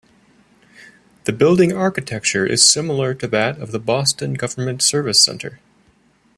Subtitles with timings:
[1.25, 5.59] The building architecture is similar to that of the Boston Government Service Center.